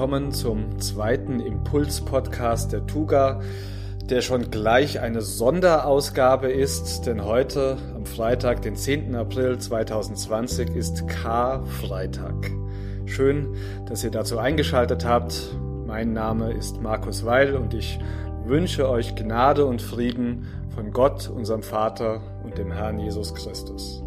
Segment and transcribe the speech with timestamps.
[0.00, 3.42] willkommen zum zweiten Impuls-Podcast der Tuga,
[4.08, 9.14] der schon gleich eine Sonderausgabe ist, denn heute, am Freitag, den 10.
[9.14, 12.50] April 2020, ist Karfreitag.
[13.04, 13.54] Schön,
[13.90, 15.54] dass ihr dazu eingeschaltet habt.
[15.86, 18.00] Mein Name ist Markus Weil und ich
[18.46, 24.02] wünsche euch Gnade und Frieden von Gott, unserem Vater und dem Herrn Jesus Christus.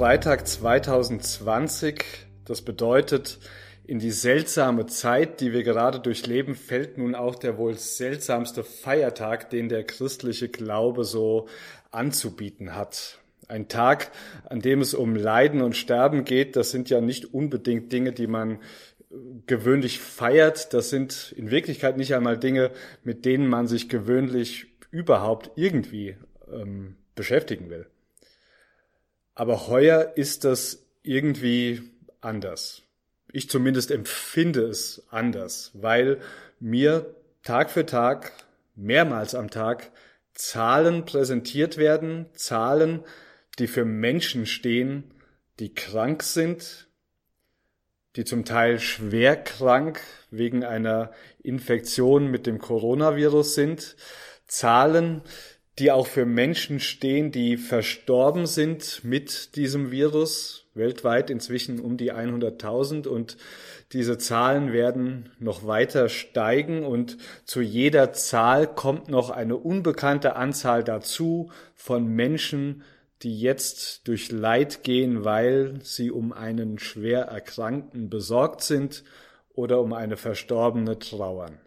[0.00, 2.02] Karfreitag 2020,
[2.46, 3.38] das bedeutet,
[3.84, 9.50] in die seltsame Zeit, die wir gerade durchleben, fällt nun auch der wohl seltsamste Feiertag,
[9.50, 11.48] den der christliche Glaube so
[11.90, 13.18] anzubieten hat.
[13.46, 14.10] Ein Tag,
[14.48, 18.26] an dem es um Leiden und Sterben geht, das sind ja nicht unbedingt Dinge, die
[18.26, 18.58] man
[19.44, 20.72] gewöhnlich feiert.
[20.72, 22.70] Das sind in Wirklichkeit nicht einmal Dinge,
[23.04, 26.16] mit denen man sich gewöhnlich überhaupt irgendwie
[26.50, 27.86] ähm, beschäftigen will.
[29.40, 31.80] Aber heuer ist das irgendwie
[32.20, 32.82] anders.
[33.32, 36.20] Ich zumindest empfinde es anders, weil
[36.58, 38.32] mir Tag für Tag,
[38.74, 39.92] mehrmals am Tag,
[40.34, 43.02] Zahlen präsentiert werden, Zahlen,
[43.58, 45.14] die für Menschen stehen,
[45.58, 46.88] die krank sind,
[48.16, 53.96] die zum Teil schwer krank wegen einer Infektion mit dem Coronavirus sind,
[54.46, 55.22] Zahlen,
[55.80, 62.12] die auch für Menschen stehen, die verstorben sind mit diesem Virus, weltweit inzwischen um die
[62.12, 63.38] 100.000 und
[63.92, 70.84] diese Zahlen werden noch weiter steigen und zu jeder Zahl kommt noch eine unbekannte Anzahl
[70.84, 72.82] dazu von Menschen,
[73.22, 79.02] die jetzt durch Leid gehen, weil sie um einen schwer Erkrankten besorgt sind
[79.54, 81.58] oder um eine Verstorbene trauern.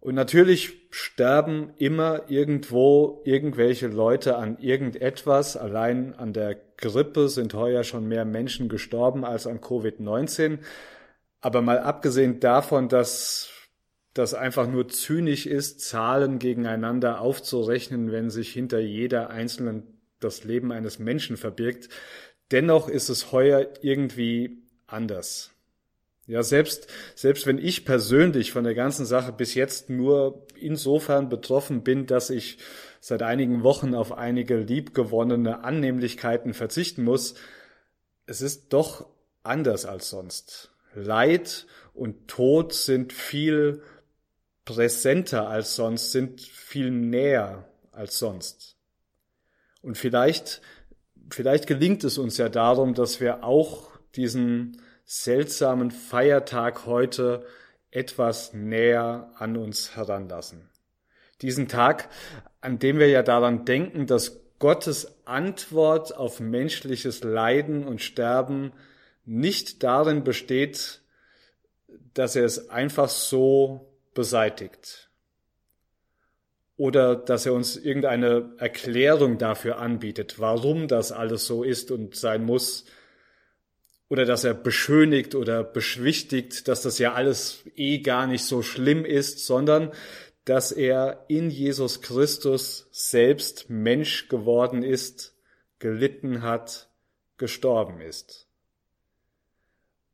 [0.00, 5.56] Und natürlich sterben immer irgendwo irgendwelche Leute an irgendetwas.
[5.56, 10.58] Allein an der Grippe sind heuer schon mehr Menschen gestorben als an Covid-19.
[11.40, 13.50] Aber mal abgesehen davon, dass
[14.14, 20.72] das einfach nur zynisch ist, Zahlen gegeneinander aufzurechnen, wenn sich hinter jeder einzelnen das Leben
[20.72, 21.88] eines Menschen verbirgt.
[22.50, 25.52] Dennoch ist es heuer irgendwie anders.
[26.28, 31.82] Ja, selbst, selbst wenn ich persönlich von der ganzen Sache bis jetzt nur insofern betroffen
[31.82, 32.58] bin, dass ich
[33.00, 37.34] seit einigen Wochen auf einige liebgewonnene Annehmlichkeiten verzichten muss,
[38.26, 39.06] es ist doch
[39.42, 40.70] anders als sonst.
[40.94, 43.80] Leid und Tod sind viel
[44.66, 48.76] präsenter als sonst, sind viel näher als sonst.
[49.80, 50.60] Und vielleicht,
[51.30, 57.46] vielleicht gelingt es uns ja darum, dass wir auch diesen seltsamen Feiertag heute
[57.90, 60.68] etwas näher an uns heranlassen.
[61.40, 62.10] Diesen Tag,
[62.60, 68.72] an dem wir ja daran denken, dass Gottes Antwort auf menschliches Leiden und Sterben
[69.24, 71.00] nicht darin besteht,
[72.12, 75.08] dass er es einfach so beseitigt
[76.76, 82.44] oder dass er uns irgendeine Erklärung dafür anbietet, warum das alles so ist und sein
[82.44, 82.84] muss,
[84.08, 89.04] oder dass er beschönigt oder beschwichtigt, dass das ja alles eh gar nicht so schlimm
[89.04, 89.92] ist, sondern
[90.44, 95.36] dass er in Jesus Christus selbst Mensch geworden ist,
[95.78, 96.88] gelitten hat,
[97.36, 98.46] gestorben ist.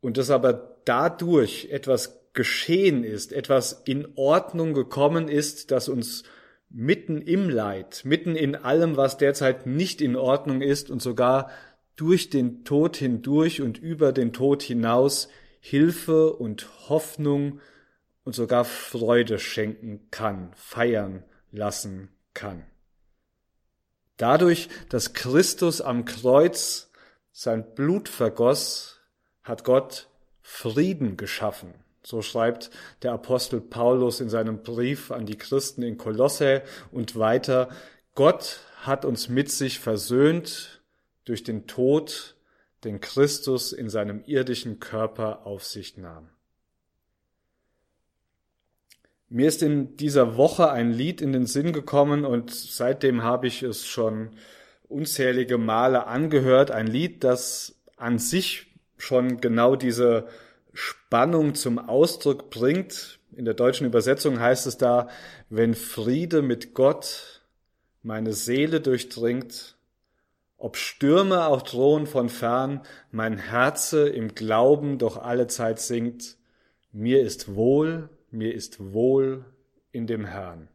[0.00, 6.25] Und dass aber dadurch etwas geschehen ist, etwas in Ordnung gekommen ist, das uns
[6.69, 11.50] mitten im Leid, mitten in allem, was derzeit nicht in Ordnung ist und sogar
[11.97, 15.28] durch den Tod hindurch und über den Tod hinaus
[15.60, 17.60] Hilfe und Hoffnung
[18.25, 22.65] und sogar Freude schenken kann, feiern lassen kann.
[24.16, 26.91] Dadurch, dass Christus am Kreuz
[27.32, 29.00] sein Blut vergoss,
[29.43, 30.08] hat Gott
[30.41, 31.75] Frieden geschaffen.
[32.02, 32.70] So schreibt
[33.02, 36.62] der Apostel Paulus in seinem Brief an die Christen in Kolosse
[36.93, 37.70] und weiter,
[38.14, 40.82] Gott hat uns mit sich versöhnt
[41.25, 42.37] durch den Tod,
[42.85, 46.29] den Christus in seinem irdischen Körper auf sich nahm.
[49.29, 53.62] Mir ist in dieser Woche ein Lied in den Sinn gekommen und seitdem habe ich
[53.62, 54.31] es schon
[54.88, 56.71] unzählige Male angehört.
[56.71, 60.29] Ein Lied, das an sich schon genau diese
[60.73, 63.19] Spannung zum Ausdruck bringt.
[63.35, 65.09] In der deutschen Übersetzung heißt es da,
[65.49, 67.43] wenn Friede mit Gott
[68.03, 69.74] meine Seele durchdringt,
[70.56, 76.37] ob Stürme auch drohen von fern, mein Herze im Glauben doch allezeit singt,
[76.93, 79.45] mir ist wohl, mir ist wohl
[79.93, 80.69] in dem Herrn.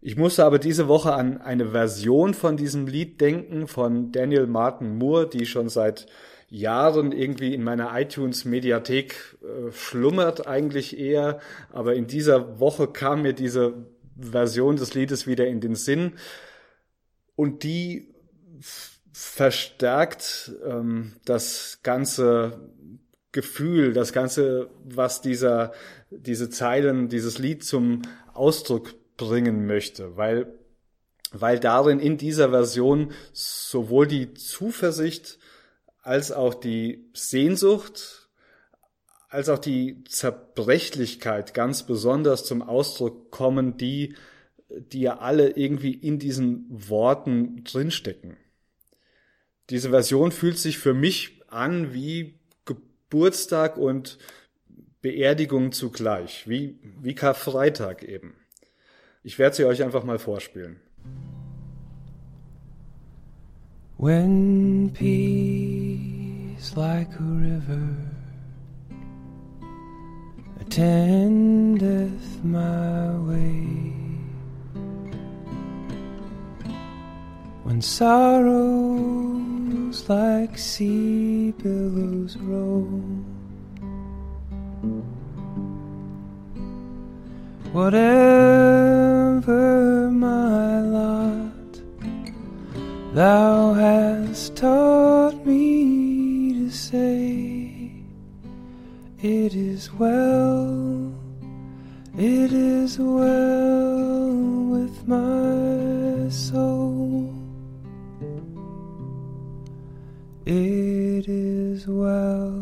[0.00, 4.98] Ich musste aber diese Woche an eine Version von diesem Lied denken von Daniel Martin
[4.98, 6.06] Moore, die schon seit
[6.48, 11.40] Jahren irgendwie in meiner iTunes-Mediathek äh, schlummert eigentlich eher.
[11.72, 16.12] Aber in dieser Woche kam mir diese Version des Liedes wieder in den Sinn.
[17.36, 18.08] Und die
[19.12, 22.70] verstärkt ähm, das ganze
[23.32, 25.72] Gefühl, das ganze, was dieser,
[26.10, 28.02] diese Zeilen, dieses Lied zum
[28.32, 30.54] Ausdruck bringen möchte, weil,
[31.32, 35.38] weil darin in dieser Version sowohl die Zuversicht
[36.02, 38.30] als auch die Sehnsucht,
[39.28, 44.14] als auch die Zerbrechlichkeit ganz besonders zum Ausdruck kommen, die,
[44.68, 48.36] die ja alle irgendwie in diesen Worten drinstecken.
[49.70, 54.18] Diese Version fühlt sich für mich an wie Geburtstag und
[55.02, 58.34] Beerdigung zugleich, wie, wie Karfreitag eben.
[59.22, 60.80] Ich werde sie euch einfach mal vorspielen.
[63.98, 67.96] When peace like a river
[70.60, 73.85] attendeth my way,
[77.66, 79.28] when sorrows
[80.08, 82.84] like sea billows roll,
[87.72, 89.52] whatever
[90.12, 91.56] my lot
[93.14, 97.90] Thou hast taught me to say,
[99.20, 101.12] It is well,
[102.16, 104.36] it is well
[104.70, 105.65] with my
[111.18, 112.52] It is well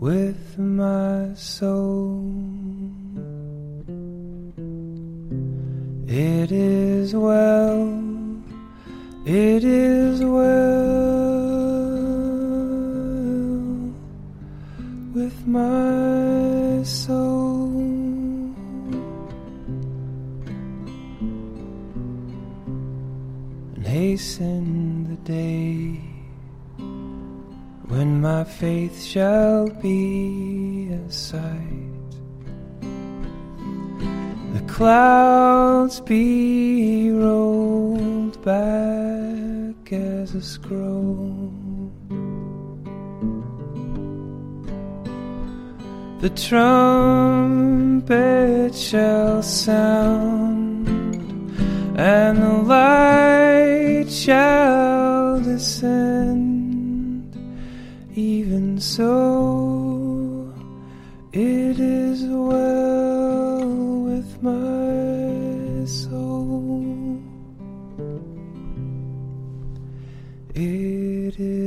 [0.00, 1.73] with my soul.
[29.64, 31.70] Shall be a sight
[34.52, 41.52] The clouds be rolled back as a scroll.
[46.20, 47.94] The trumpet
[48.74, 50.88] shall sound,
[51.98, 56.43] and the light shall descend.
[58.86, 60.52] So,
[61.32, 63.66] it is well
[64.04, 67.18] with my soul.
[70.54, 71.63] It is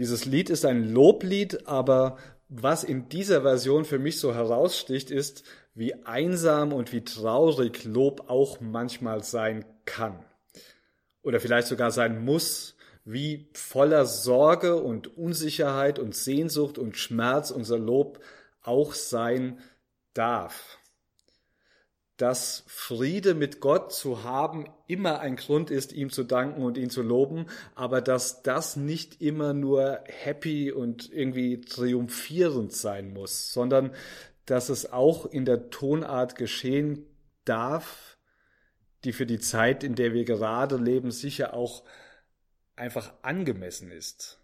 [0.00, 2.16] Dieses Lied ist ein Loblied, aber
[2.48, 8.24] was in dieser Version für mich so heraussticht, ist, wie einsam und wie traurig Lob
[8.30, 10.24] auch manchmal sein kann.
[11.20, 17.78] Oder vielleicht sogar sein muss, wie voller Sorge und Unsicherheit und Sehnsucht und Schmerz unser
[17.78, 18.20] Lob
[18.62, 19.58] auch sein
[20.14, 20.79] darf
[22.20, 26.90] dass Friede mit Gott zu haben immer ein Grund ist, ihm zu danken und ihn
[26.90, 33.94] zu loben, aber dass das nicht immer nur happy und irgendwie triumphierend sein muss, sondern
[34.44, 37.06] dass es auch in der Tonart geschehen
[37.46, 38.18] darf,
[39.04, 41.84] die für die Zeit, in der wir gerade leben, sicher auch
[42.76, 44.38] einfach angemessen ist.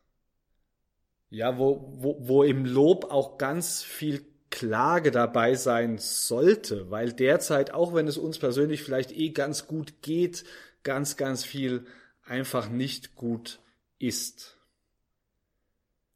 [1.29, 4.25] Ja, wo, wo, wo im Lob auch ganz viel
[4.57, 10.01] Klage dabei sein sollte, weil derzeit, auch wenn es uns persönlich vielleicht eh ganz gut
[10.01, 10.45] geht,
[10.83, 11.85] ganz, ganz viel
[12.25, 13.61] einfach nicht gut
[13.99, 14.57] ist.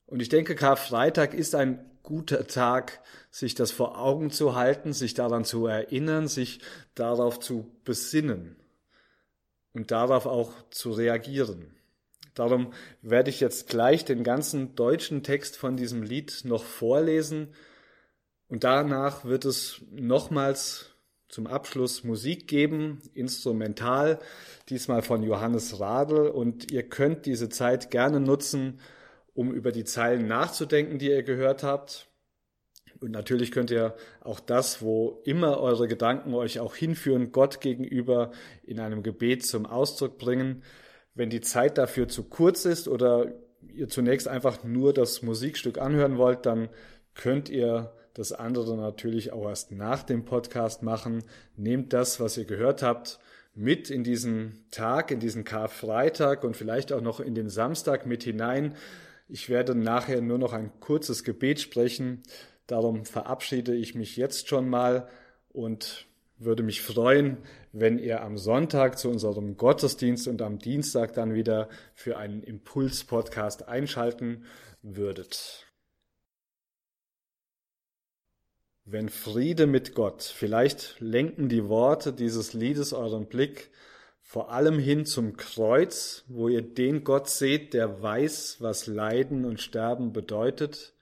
[0.07, 5.13] Und ich denke, Karfreitag ist ein guter Tag, sich das vor Augen zu halten, sich
[5.13, 6.61] daran zu erinnern, sich
[6.95, 8.57] darauf zu besinnen
[9.75, 11.75] und darauf auch zu reagieren.
[12.33, 17.55] Darum werde ich jetzt gleich den ganzen deutschen Text von diesem Lied noch vorlesen
[18.51, 20.91] und danach wird es nochmals
[21.29, 24.19] zum Abschluss Musik geben, instrumental,
[24.69, 28.81] diesmal von Johannes Radl und ihr könnt diese Zeit gerne nutzen,
[29.35, 32.09] um über die Zeilen nachzudenken, die ihr gehört habt.
[33.01, 38.33] Und natürlich könnt ihr auch das, wo immer eure Gedanken euch auch hinführen, Gott gegenüber
[38.65, 40.65] in einem Gebet zum Ausdruck bringen.
[41.15, 43.33] Wenn die Zeit dafür zu kurz ist oder
[43.73, 46.69] ihr zunächst einfach nur das Musikstück anhören wollt, dann
[47.15, 51.25] könnt ihr das andere natürlich auch erst nach dem Podcast machen.
[51.57, 53.19] Nehmt das, was ihr gehört habt,
[53.55, 58.23] mit in diesen Tag, in diesen Karfreitag und vielleicht auch noch in den Samstag mit
[58.23, 58.75] hinein.
[59.27, 62.23] Ich werde nachher nur noch ein kurzes Gebet sprechen.
[62.67, 65.09] Darum verabschiede ich mich jetzt schon mal
[65.49, 67.39] und würde mich freuen,
[67.73, 73.67] wenn ihr am Sonntag zu unserem Gottesdienst und am Dienstag dann wieder für einen Impuls-Podcast
[73.67, 74.45] einschalten
[74.83, 75.70] würdet.
[78.85, 83.71] Wenn Friede mit Gott, vielleicht lenken die Worte dieses Liedes euren Blick
[84.31, 89.61] vor allem hin zum Kreuz, wo ihr den Gott seht, der weiß, was Leiden und
[89.61, 90.95] Sterben bedeutet,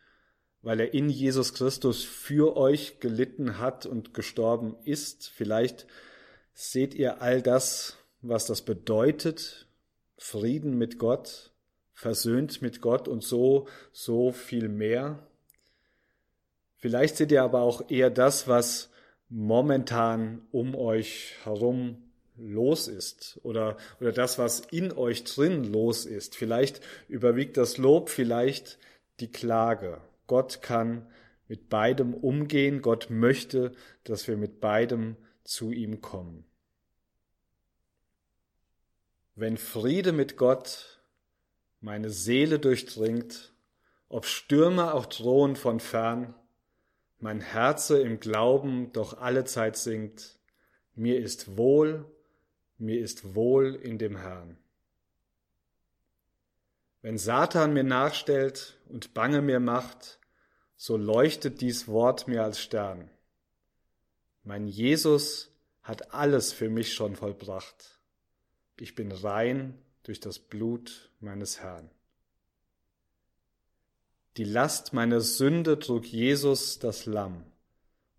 [0.63, 5.29] weil er in Jesus Christus für euch gelitten hat und gestorben ist.
[5.29, 5.87] Vielleicht
[6.55, 9.67] seht ihr all das, was das bedeutet,
[10.17, 11.53] Frieden mit Gott,
[11.93, 15.28] versöhnt mit Gott und so, so viel mehr.
[16.79, 18.91] Vielleicht seht ihr aber auch eher das, was
[19.29, 26.37] momentan um euch herum los ist oder, oder das, was in euch drin los ist.
[26.37, 28.79] Vielleicht überwiegt das Lob, vielleicht
[29.21, 30.01] die Klage.
[30.29, 31.07] Gott kann
[31.49, 32.81] mit beidem umgehen.
[32.81, 33.73] Gott möchte,
[34.05, 36.45] dass wir mit beidem zu ihm kommen.
[39.35, 41.01] Wenn Friede mit Gott
[41.81, 43.53] meine Seele durchdringt,
[44.09, 46.35] ob Stürme auch drohen von fern,
[47.21, 50.39] mein Herze im Glauben doch allezeit singt,
[50.95, 52.05] mir ist wohl,
[52.77, 54.59] mir ist wohl in dem Herrn.
[57.03, 60.19] Wenn Satan mir nachstellt und Bange mir macht,
[60.77, 63.11] so leuchtet dies Wort mir als Stern.
[64.45, 65.51] Mein Jesus
[65.83, 68.01] hat alles für mich schon vollbracht.
[68.77, 71.91] Ich bin rein durch das Blut meines Herrn.
[74.39, 77.43] Die Last meiner Sünde trug Jesus das Lamm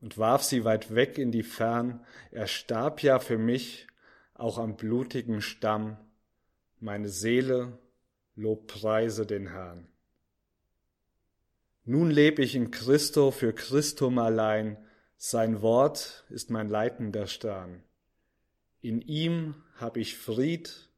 [0.01, 2.05] und warf sie weit weg in die Fern.
[2.31, 3.87] Er starb ja für mich
[4.33, 5.95] auch am blutigen Stamm.
[6.81, 7.79] Meine Seele
[8.35, 9.87] lobpreise den Herrn.
[11.85, 14.75] Nun leb ich in Christo für Christum allein.
[15.15, 17.81] Sein Wort ist mein leitender Stern.
[18.81, 20.89] In ihm hab ich Fried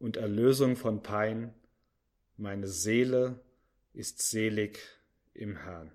[0.00, 1.54] und Erlösung von Pein.
[2.36, 3.38] Meine Seele
[3.96, 4.78] ist selig
[5.32, 5.90] im Herrn.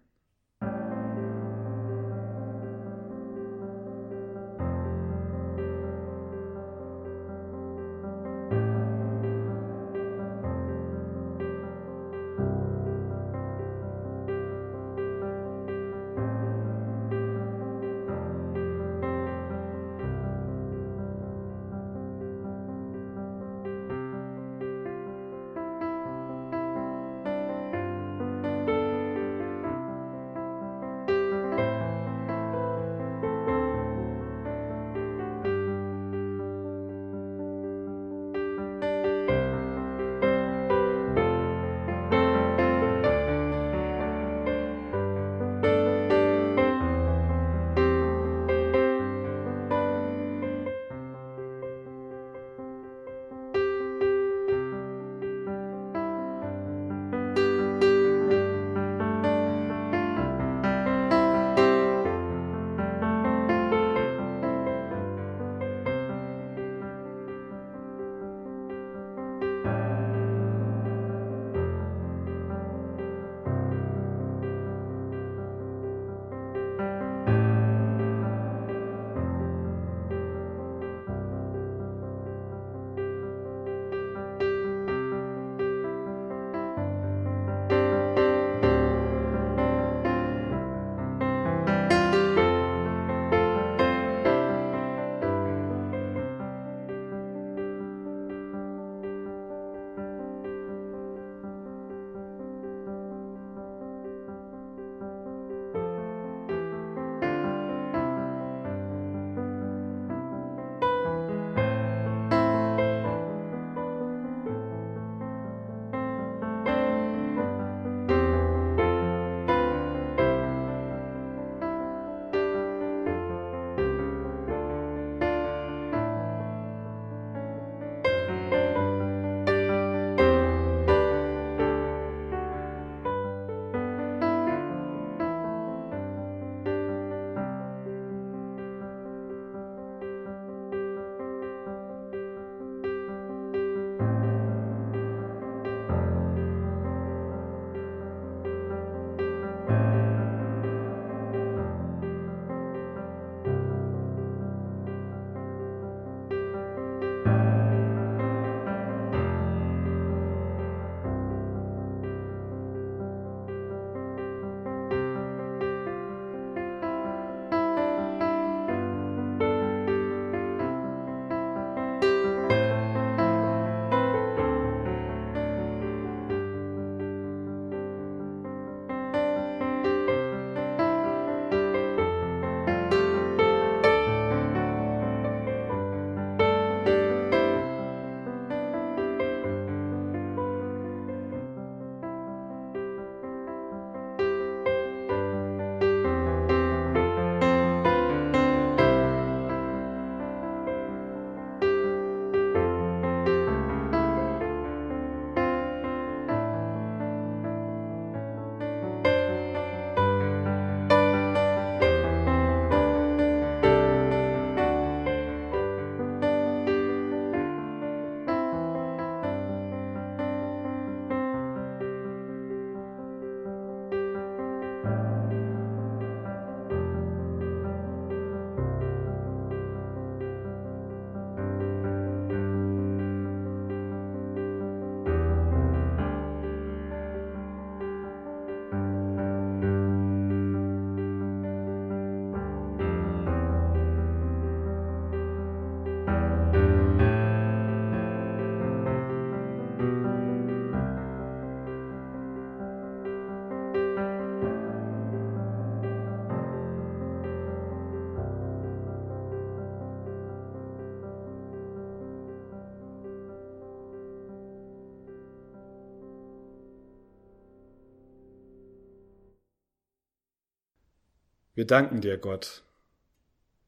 [271.54, 272.64] Wir danken dir, Gott.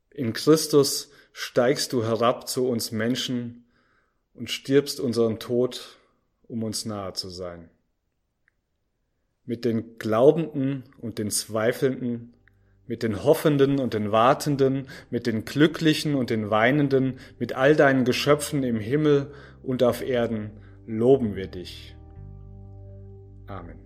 [0.09, 3.65] In Christus steigst du herab zu uns Menschen
[4.33, 5.97] und stirbst unseren Tod,
[6.47, 7.69] um uns nahe zu sein.
[9.45, 12.33] Mit den Glaubenden und den Zweifelnden,
[12.87, 18.05] mit den Hoffenden und den Wartenden, mit den Glücklichen und den Weinenden, mit all deinen
[18.05, 20.51] Geschöpfen im Himmel und auf Erden
[20.85, 21.95] loben wir dich.
[23.47, 23.82] Amen.